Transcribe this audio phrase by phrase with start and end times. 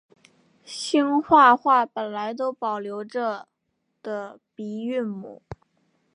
[0.65, 3.47] 兴化话本来都保留着
[4.01, 5.43] 的鼻韵母。